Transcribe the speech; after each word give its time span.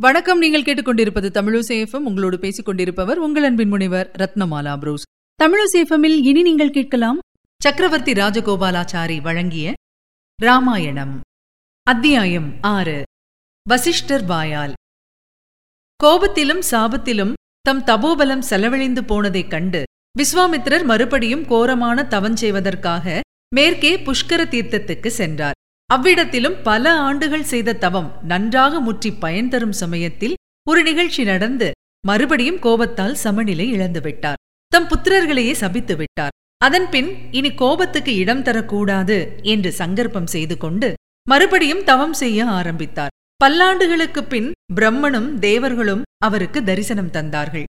வணக்கம். 0.00 0.38
நீங்கள் 0.38 0.62
கேட்டுக்கொண்டிருப்பது 0.62 1.28
தமிழசேஃபம் 1.38 2.06
உங்களோடு 2.08 2.38
பேசிக் 2.38 2.64
கொண்டிருப்பவர் 2.64 3.18
உங்கள் 3.18 3.42
அன்பின் 3.42 3.68
முனைவர் 3.68 4.10
ரத்னமாலா 4.18 4.78
புரூஸ். 4.78 5.02
தமிழசேஃபமில் 5.42 6.18
இனி 6.22 6.42
நீங்கள் 6.42 6.70
கேட்கலாம் 6.70 7.18
சக்கரவர்த்தி 7.62 8.12
ராஜகோபாலாச்சாரி 8.12 9.20
வழங்கிய 9.20 9.72
ராமாயணம். 10.42 11.20
அத்தியாயம் 11.82 12.54
ஆறு. 12.60 13.02
வசிஷ்டர் 13.68 14.24
வாயால். 14.24 14.72
கோபத்திலும் 16.04 16.62
சாபத்திலும் 16.70 17.32
தம் 17.60 17.84
தபோபலம் 17.84 18.46
செலவழிந்து 18.50 19.02
போனதைக் 19.02 19.50
கண்டு 19.50 19.84
விஸ்வாமித்திரர் 20.18 20.84
மறுபடியும் 20.84 21.46
கோரமான 21.46 22.06
தவஞ்செய்வதற்காக 22.10 23.20
மேற்கே 23.54 23.96
புஷ்கர 23.96 24.44
தீர்த்தத்துக்கு 24.54 25.06
சென்றார். 25.06 25.57
அவ்விடத்திலும் 25.94 26.62
பல 26.62 26.92
ஆண்டுகள் 26.98 27.44
செய்த 27.44 27.72
தவம் 27.72 28.18
நன்றாக 28.22 28.80
முற்றி 28.80 29.12
பயன் 29.12 29.48
தரும் 29.48 29.72
சமயத்தில் 29.72 30.34
ஒரு 30.68 30.82
நிகழ்ச்சி 30.82 31.24
நடந்து 31.24 31.70
மறுபடியும் 32.06 32.58
கோபத்தால் 32.58 33.14
சமநிலை 33.14 33.70
இழந்துவிட்டார் 33.70 34.36
தம் 34.66 34.88
புத்திரர்களையே 34.88 35.52
சபித்து 35.52 35.96
விட்டார். 35.96 36.30
அதன்பின் 36.56 37.32
இனி 37.32 37.54
கோபத்துக்கு 37.54 38.14
இடம் 38.14 38.42
தரக்கூடாது 38.42 39.42
என்று 39.42 39.72
சங்கற்பம் 39.72 40.26
செய்து 40.26 40.56
கொண்டு 40.56 40.94
மறுபடியும் 41.28 41.84
தவம் 41.84 42.12
செய்ய 42.12 42.44
ஆரம்பித்தார். 42.44 43.08
பல்லாண்டுகளுக்குப் 43.44 44.28
பின் 44.28 44.52
பிரம்மனும் 44.74 45.38
தேவர்களும் 45.38 46.02
அவருக்கு 46.18 46.64
தரிசனம் 46.64 47.10
தந்தார்கள். 47.10 47.64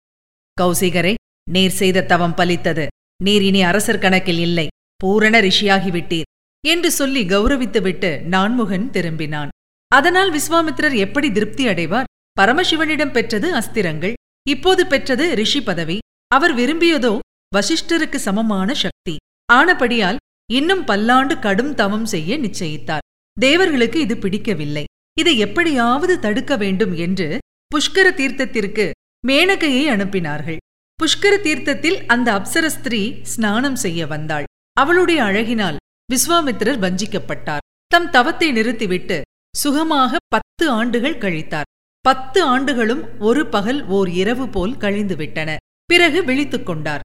கௌசிகரே 0.62 1.14
நீர் 1.52 1.70
செய்த 1.70 2.04
தவம் 2.04 2.36
பலித்தது. 2.38 2.88
நீர் 3.23 3.42
இனி 3.42 3.64
அரசர் 3.64 4.00
கணக்கில் 4.00 4.40
இல்லை. 4.40 4.68
பூரண 4.95 5.42
ரிஷியாகிவிட்டீர். 5.42 6.36
என்று 6.74 6.90
சொல்லி 7.00 7.22
கௌரவித்துவிட்டு 7.34 8.12
நான்முகன் 8.34 8.88
திரும்பினான். 8.96 9.52
அதனால் 9.92 10.32
விஸ்வாமித்திரர் 10.38 10.96
எப்படி 11.06 11.28
திருப்தி 11.32 11.64
அடைவார்? 11.68 12.10
பரமசிவனிடம் 12.38 13.14
பெற்றது 13.18 13.48
அஸ்திரங்கள் 13.60 14.16
இப்போது 14.46 14.82
பெற்றது 14.88 15.26
ரிஷி 15.40 15.62
பதவி. 15.70 15.98
அவர் 16.32 16.54
விரும்பியதோ 16.59 17.14
வசிஷ்டருக்கு 17.56 18.20
சமமான 18.28 18.70
சக்தி. 18.84 19.16
ஆனபடியால் 19.50 20.20
இன்னும் 20.50 20.84
பல்லாண்டு 20.90 21.36
கடும் 21.46 21.74
தவம் 21.74 22.08
செய்ய 22.14 22.38
நிச்சயித்தார். 22.46 23.06
தேவர்களுக்கு 23.38 23.98
இது 24.06 24.16
பிடிக்கவில்லை. 24.18 24.86
இதை 25.18 25.34
எப்படியாவது 25.46 26.14
தடுக்க 26.26 26.54
வேண்டும் 26.64 26.94
என்று 27.06 27.28
புஷ்கர 27.72 28.08
தீர்த்தத்திற்கு 28.20 28.86
மேனகையை 29.24 29.84
அனுப்பினார்கள். 29.94 30.59
புஷ்கர 31.00 31.34
தீர்த்தத்தில் 31.46 31.98
அந்த 32.14 32.28
அப்சர 32.38 32.66
ஸ்திரீ 32.76 33.02
ஸ்நானம் 33.34 33.80
செய்ய 33.84 34.08
வந்தாள். 34.14 34.48
அவளுடைய 34.78 35.20
அழகினால் 35.24 35.78
விஸ்வாமித்திரர் 36.11 36.81
வஞ்சிக்கப்பட்டார். 36.83 37.63
தம் 37.88 38.09
தவத்தை 38.09 38.52
நிறுத்திவிட்டு 38.52 39.22
சுகமாக 39.58 40.17
பத்து 40.27 40.69
ஆண்டுகள் 40.69 41.17
கழித்தார். 41.17 41.69
பத்து 42.02 42.44
ஆண்டுகளும் 42.44 43.19
ஒரு 43.19 43.41
பகல் 43.45 43.86
ஓர் 43.88 44.09
இரவு 44.09 44.50
போல் 44.50 44.75
கழிந்துவிட்டன. 44.75 45.55
பிறகு 45.85 46.23
விழித்துக் 46.23 46.66
கொண்டார். 46.66 47.03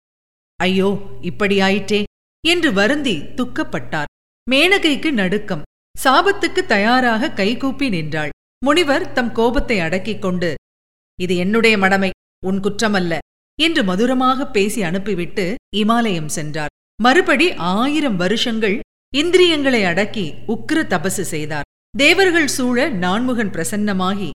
ஐயோ 0.61 0.91
இப்படியாயிற்றே 1.23 2.03
என்று 2.45 2.73
வருந்தி 2.73 3.17
துக்கப்பட்டார். 3.39 4.11
மேனகைக்கு 4.51 5.11
நடுக்கம். 5.11 5.65
சாபத்துக்கு 6.05 6.63
தயாராக 6.67 7.31
கைகூப்பி 7.31 7.89
நின்றாள். 7.89 8.33
முனிவர் 8.65 9.13
தம் 9.13 9.33
கோபத்தை 9.33 9.79
அடக்கிக் 9.79 10.23
கொண்டு 10.23 10.51
இது 11.19 11.37
என்னுடைய 11.37 11.79
மடமை 11.79 12.11
உன் 12.47 12.61
குற்றமல்ல 12.61 13.19
என்று 13.59 13.85
மதுரமாக 13.85 14.47
பேசி 14.47 14.83
அனுப்பிவிட்டு 14.83 15.55
இமாலயம் 15.77 16.31
சென்றார். 16.37 16.73
மறுபடி 17.03 17.47
ஆயிரம் 17.55 18.17
வருஷங்கள் 18.17 18.77
இந்திரியங்களை 19.15 19.85
அடக்கி 19.85 20.35
உக்கிர 20.49 20.79
தபசு 20.93 21.25
செய்தார். 21.33 21.67
தேவர்கள் 21.99 22.47
சூழ 22.47 22.89
நான்முகன் 22.89 23.51
பிரசன்னமாகி 23.51 24.31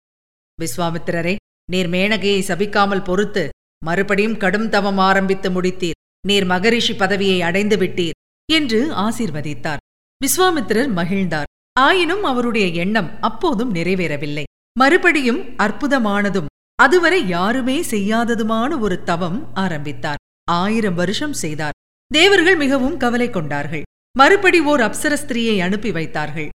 விஸ்வாமித்திரரே 0.58 1.34
நீர் 1.72 1.88
மேனகையை 1.88 2.42
சபிக்காமல் 2.48 3.04
பொறுத்து 3.04 3.44
மறுபடியும் 3.84 4.36
கடும் 4.36 4.68
தவம் 4.68 4.98
ஆரம்பித்து 4.98 5.48
முடித்தீர். 5.50 5.98
நீர் 6.26 6.44
மகரிஷி 6.44 6.94
பதவியை 6.94 7.38
அடைந்து 7.42 7.76
விட்டீர் 7.76 8.18
என்று 8.52 8.80
ஆசீர்வதித்தார். 8.94 9.82
விஸ்வாமித்திரர் 10.20 10.92
மகிழ்ந்தார். 10.98 11.50
ஆயினும் 11.80 12.24
அவருடைய 12.24 12.66
எண்ணம் 12.66 13.10
அப்போதும் 13.20 13.74
நிறைவேறவில்லை. 13.74 14.46
மறுபடியும் 14.78 15.42
அற்புதமானதும் 15.56 16.52
அதுவரை 16.82 17.26
யாருமே 17.28 17.80
செய்யாததுமான 17.80 18.78
ஒரு 18.78 19.02
தவம் 19.02 19.40
ஆரம்பித்தார். 19.54 20.22
ஆயிரம் 20.50 20.94
வருஷம் 20.94 21.36
செய்தார். 21.44 21.76
தேவர்கள் 22.10 22.56
மிகவும் 22.56 22.96
கவலை 22.96 23.30
கொண்டார்கள். 23.30 23.85
மறுபடி 24.16 24.60
ஓர் 24.60 24.80
அப்சர 24.80 25.14
ஸ்திரீயை 25.22 25.56
அனுப்பி 25.60 25.90
வைத்தார்கள். 25.90 26.48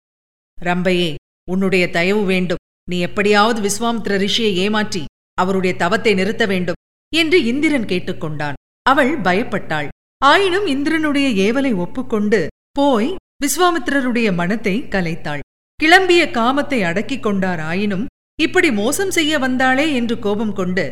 ரம்பையே 0.59 1.15
உன்னுடைய 1.48 1.84
தயவு 1.91 2.22
வேண்டும். 2.25 2.62
நீ 2.91 2.98
எப்படியாவது 2.98 3.59
விஸ்வாமித்ர 3.66 4.16
ரிஷியை 4.25 4.53
ஏமாற்றி 4.65 5.03
அவருடைய 5.34 5.72
தவத்தை 5.76 6.12
நிறுத்த 6.15 6.44
வேண்டும் 6.47 6.78
என்று 7.12 7.38
இந்திரன் 7.44 7.84
கேட்டுக்கொண்டான். 7.84 8.56
அவள் 8.87 9.12
பயப்பட்டாள். 9.20 9.88
ஆயினும் 10.22 10.66
இந்திரனுடைய 10.66 11.28
ஏவலை 11.47 11.72
ஒப்புக்கொண்டு 11.75 12.41
போய் 12.72 13.10
விஸ்வாமித்திரருடைய 13.44 14.28
மனத்தை 14.34 14.75
கலைத்தாள். 14.94 15.44
கிளம்பிய 15.81 16.22
காமத்தை 16.38 16.81
அடக்கிக் 16.82 17.22
கொண்டார் 17.22 17.60
ஆயினும் 17.60 18.06
இப்படி 18.38 18.70
மோசம் 18.72 19.10
செய்ய 19.10 19.38
வந்தாளே 19.38 19.87
என்று 19.93 20.19
கோபம் 20.19 20.54
கொண்டு 20.54 20.84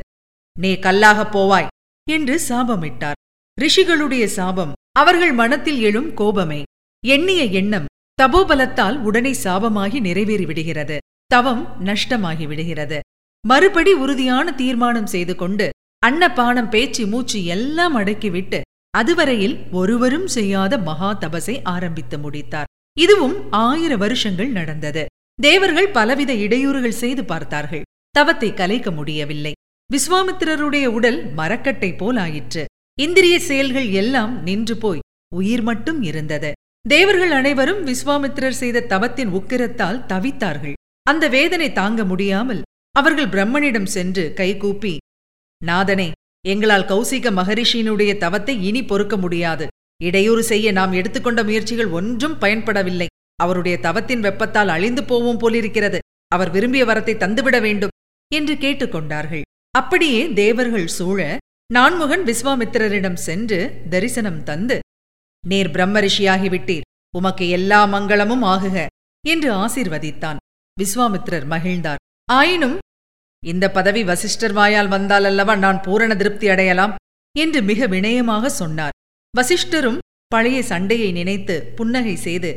நீ 0.57 0.73
கல்லாகப் 0.75 1.33
போவாய் 1.37 1.71
என்று 2.07 2.37
சாபமிட்டார். 2.49 3.19
ரிஷிகளுடைய 3.59 4.25
சாபம் 4.39 4.73
அவர்கள் 5.01 5.33
மனத்தில் 5.33 5.81
எழும் 5.81 6.15
கோபமே. 6.15 6.63
எண்ணிய 7.05 7.43
எண்ணம் 7.59 7.89
தபோபலத்தால் 8.23 8.97
உடனே 8.99 9.33
சாபமாகி 9.45 9.99
நிறைவேறிவிடுகிறது 10.07 10.97
தவம் 11.27 11.63
நஷ்டமாகி 11.85 12.47
விடுகிறது. 12.47 12.99
மறுபடி 13.45 13.93
உறுதியான 13.93 14.55
தீர்மானம் 14.55 15.11
செய்து 15.15 15.35
கொண்டு 15.37 15.67
அன்னபானம் 16.07 16.69
பேச்சு 16.69 17.07
மூச்சு 17.07 17.45
எல்லாம் 17.45 17.97
அடக்கிவிட்டு 17.97 18.61
அதுவரையில் 18.91 19.57
ஒருவரும் 19.73 20.27
செய்யாத 20.37 20.79
மகா 20.79 21.11
தபசை 21.13 21.57
ஆரம்பித்து 21.75 22.19
முடித்தார். 22.19 22.71
இதுவும் 22.97 23.37
ஆயிர 23.51 23.93
வருஷங்கள் 23.97 24.51
நடந்தது. 24.51 25.05
தேவர்கள் 25.39 25.89
பலவித 25.89 26.33
இடையூறுகள் 26.45 27.01
செய்து 27.03 27.25
பார்த்தார்கள். 27.25 27.87
தவத்தை 28.11 28.51
கலைக்க 28.55 28.91
முடியவில்லை. 28.91 29.53
விஸ்வாமித்திரருடைய 29.91 30.87
உடல் 30.99 31.21
மரக்கட்டை 31.33 31.91
போல் 31.93 32.17
ஆயிற்று. 32.17 32.65
இந்திரிய 32.99 33.41
செயல்கள் 33.41 33.89
எல்லாம் 33.93 34.43
நின்று 34.43 34.77
போய் 34.77 35.05
உயிர் 35.33 35.63
மட்டும் 35.63 36.03
இருந்தது. 36.03 36.51
தேவர்கள் 36.85 37.31
அனைவரும் 37.31 37.83
விஸ்வாமித்திரர் 37.87 38.57
செய்த 38.61 38.87
தவத்தின் 38.93 39.29
உக்கிரத்தால் 39.29 40.01
தவித்தார்கள். 40.07 40.77
அந்த 41.03 41.29
வேதனை 41.29 41.73
தாங்க 41.73 42.05
முடியாமல் 42.05 42.63
அவர்கள் 42.95 43.29
பிரம்மனிடம் 43.29 43.89
சென்று 43.97 44.33
கைகூப்பி 44.33 44.95
நாதனே 45.65 46.09
எங்களால் 46.45 46.89
கௌசிக 46.91 47.31
மகரிஷியினுடைய 47.31 48.13
தவத்தை 48.19 48.63
இனி 48.63 48.85
பொறுக்க 48.85 49.17
முடியாது. 49.17 49.67
இடையூறு 50.05 50.43
செய்ய 50.43 50.73
நாம் 50.73 50.93
எடுத்துக்கொண்ட 50.93 51.43
முயற்சிகள் 51.45 51.87
ஒன்றும் 51.87 52.37
பயன்படவில்லை. 52.41 53.07
அவருடைய 53.43 53.77
தவத்தின் 53.79 54.21
வெப்பத்தால் 54.21 54.69
அழிந்து 54.69 55.05
போவோம் 55.05 55.41
போலிருக்கிறது. 55.45 55.99
அவர் 56.29 56.51
விரும்பிய 56.51 56.85
வரத்தை 56.85 57.15
தந்துவிட 57.17 57.61
வேண்டும் 57.61 57.95
என்று 58.31 58.55
கேட்டுக்கொண்டார்கள். 58.55 59.45
அப்படியே 59.75 60.33
தேவர்கள் 60.33 60.87
சூழ 60.87 61.38
நான்முகன் 61.73 62.25
விஸ்வாமித்திரரிடம் 62.25 63.15
சென்று 63.15 63.83
தரிசனம் 63.91 64.43
தந்து 64.43 64.79
நீர் 65.47 65.71
பிரம்மரிஷியாகிவிட்டீர் 65.71 66.81
உமக்கு 67.15 67.49
எல்லா 67.49 67.87
மங்களமும் 67.87 68.43
ஆகுக 68.43 68.87
என்று 69.27 69.53
ஆசீர்வதித்தான். 69.53 70.37
விஸ்வாமித்திரர் 70.81 71.47
மகிழ்ந்தார். 71.47 71.97
ஆயினும் 72.25 72.79
இந்த 73.47 73.71
பதவி 73.71 74.05
வசிஷ்டர் 74.05 74.53
வாயால் 74.53 74.89
வந்தால் 74.89 75.25
அல்லவா 75.25 75.57
நான் 75.57 75.83
பூரண 75.83 76.17
திருப்தி 76.17 76.49
அடையலாம்? 76.49 76.97
என்று 77.39 77.63
மிக 77.63 77.89
வினயமாக 77.89 78.47
சொன்னார். 78.47 78.93
வசிஷ்டரும் 79.39 79.99
பழைய 80.27 80.63
சண்டையை 80.63 81.13
நினைத்து 81.13 81.73
புன்னகை 81.77 82.17
செய்து 82.17 82.55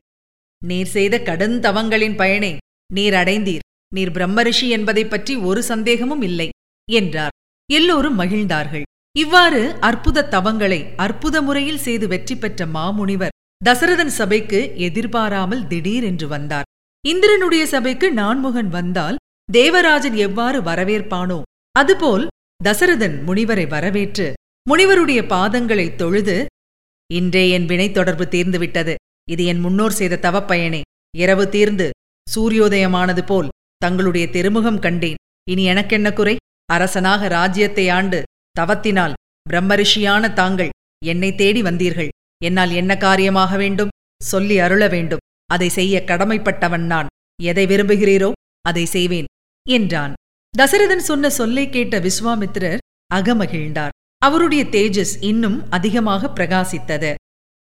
நீர் 0.66 0.88
செய்த 0.88 1.19
கடுந்தவங்களின் 1.19 2.16
பயனை 2.16 2.57
நீர் 2.94 3.13
அடைந்தீர். 3.13 3.85
நீர் 3.94 4.11
பிரம்மரிஷி 4.11 4.69
என்பதைப் 4.69 5.09
பற்றி 5.09 5.35
ஒரு 5.35 5.63
சந்தேகமும் 5.63 6.21
இல்லை 6.21 6.50
என்றார். 6.91 7.31
எல்லோரும் 7.71 8.15
மகிழ்ந்தார்கள். 8.15 8.83
இவ்வாறு 9.16 9.62
அற்புத 9.80 10.28
தவங்களை 10.34 10.80
அற்புத 10.96 11.42
முறையில் 11.42 11.81
செய்து 11.86 12.06
வெற்றி 12.08 12.36
பெற்ற 12.36 12.66
மாமுனிவர் 12.66 13.36
தசரதன் 13.66 14.13
சபைக்கு 14.18 14.60
எதிர்பாராமல் 14.88 15.66
திடீரென்று 15.68 16.28
வந்தார். 16.28 16.68
இந்திரனுடைய 17.04 17.63
சபைக்கு 17.66 18.08
நான்முகன் 18.12 18.69
வந்தால் 18.69 19.19
தேவராஜன் 19.50 20.18
எவ்வாறு 20.28 20.60
வரவேற்பானோ 20.62 21.40
அதுபோல் 21.75 22.25
தசரதன் 22.63 23.18
முனிவரை 23.28 23.66
வரவேற்று 23.68 24.28
முனிவருடைய 24.69 25.22
பாதங்களை 25.34 25.88
தொழுது 25.96 26.38
இன்றே 27.10 27.44
என் 27.50 27.66
வினை 27.66 27.88
தொடர்பு 27.92 28.25
தீர்ந்துவிட்டது. 28.25 28.94
இது 29.31 29.44
என் 29.46 29.60
முன்னோர் 29.60 29.98
செய்த 30.00 30.19
தவப்பயனே. 30.28 30.81
இரவு 31.18 31.46
தீர்ந்து 31.50 31.88
சூரியோதயமானது 32.28 33.24
போல் 33.25 33.54
தங்களுடைய 33.78 34.25
திருமுகம் 34.30 34.80
கண்டேன். 34.80 35.19
இனி 35.52 35.63
எனக்கென்ன 35.63 36.10
குறை? 36.13 36.36
அரசனாக 36.66 37.28
ராஜ்யத்தை 37.28 37.86
ஆண்டு 37.90 38.19
தவத்தினால் 38.59 39.18
பிரம்மரிஷியான 39.50 40.33
தாங்கள் 40.33 40.71
என்னை 41.06 41.30
தேடி 41.36 41.62
வந்தீர்கள். 41.62 42.12
என்னால் 42.44 42.71
என்ன 42.71 42.92
காரியமாக 42.98 43.57
வேண்டும்? 43.57 43.94
சொல்லி 44.21 44.59
அருள 44.59 44.83
வேண்டும். 44.88 45.24
அதை 45.45 45.69
செய்ய 45.69 46.03
கடமைப்பட்டவன் 46.07 46.86
நான். 46.86 47.07
எதை 47.39 47.65
விரும்புகிறீரோ 47.65 48.31
அதை 48.65 48.86
செய்வேன் 48.86 49.30
என்றான். 49.68 50.13
தசரதன் 50.53 51.07
சொன்ன 51.09 51.30
சொல்லை 51.30 51.69
கேட்ட 51.69 52.00
விஸ்வாமித்திரர் 52.00 52.83
அகமகிழ்ந்தார். 53.13 53.95
அவருடைய 54.18 54.63
தேஜஸ் 54.63 55.13
இன்னும் 55.19 55.57
அதிகமாக 55.69 56.31
பிரகாசித்தது. 56.36 57.12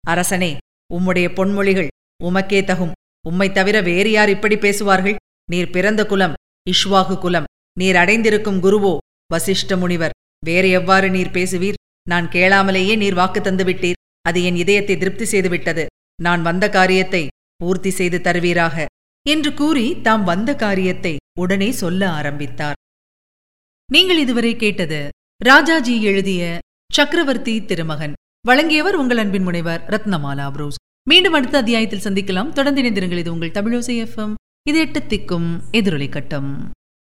அரசனே 0.05 0.57
உம்முடைய 0.95 1.27
பொன்மொழிகள் 1.39 1.93
உமக்கே 2.25 2.61
தகும். 2.63 2.93
உம்மை 3.29 3.49
தவிர 3.53 3.77
வேறு 3.81 4.11
யார் 4.11 4.29
இப்படி 4.29 4.57
பேசுவார்கள்? 4.57 5.17
நீர் 5.51 5.71
பிறந்த 5.71 6.03
குலம் 6.07 6.37
இஷ்வாகு 6.71 7.19
குலம். 7.19 7.49
நீர் 7.79 7.97
அடைந்திருக்கும் 7.97 8.63
குருவோ 8.63 8.97
வசிஷ்ட 9.35 9.79
முனிவர். 9.79 10.15
வேறு 10.49 10.69
எவ்வாறு 10.79 11.09
நீர் 11.15 11.35
பேசுவீர்? 11.37 11.79
நான் 12.11 12.27
கேளாமலேயே 12.35 12.95
நீர் 13.03 13.19
வாக்கு 13.21 13.41
தந்துவிட்டீர் 13.41 14.01
அது 14.29 14.39
என் 14.49 14.61
இதயத்தை 14.63 14.95
திருப்தி 14.97 15.27
செய்துவிட்டது 15.33 15.85
நான் 16.23 16.43
வந்த 16.43 16.65
காரியத்தை 16.77 17.23
பூர்த்தி 17.61 17.91
செய்து 17.91 18.19
தருவீராக. 18.21 18.85
என்று 19.27 19.51
கூறி 19.61 19.87
தாம் 20.07 20.25
வந்த 20.25 20.51
காரியத்தை 20.65 21.15
உடனே 21.43 21.69
சொல்ல 21.83 22.03
ஆரம்பித்தார். 22.19 22.79
நீங்கள் 23.93 24.21
இதுவரை 24.25 24.53
கேட்டது 24.57 25.01
ராஜாஜி 25.41 25.95
எழுதிய 26.11 26.43
சக்கரவர்த்தி 26.93 27.55
திருமகன். 27.71 28.15
வழங்கியவர் 28.49 28.97
உங்கள் 29.03 29.21
அன்பின் 29.23 29.47
முனைவர் 29.49 29.85
ரத்னமாலா 29.95 30.47
புரோஸ். 30.57 30.81
மீண்டும் 31.11 31.37
அடுத்த 31.39 31.57
அத்தியாயத்தில் 31.59 32.05
சந்திக்கலாம். 32.07 32.53
தொடர்ந்து 32.59 32.83
இணைந்திருங்கள். 32.83 33.23
இது 33.23 33.33
உங்கள் 33.33 33.57
தமிழோசை 33.59 33.95
எஃப்எம் 34.05 34.35
இது 34.71 34.79
எட்டு 34.85 35.01
திக்கும் 35.01 35.49
எதிரொலி 35.73 36.09
கட்டம். 36.09 36.51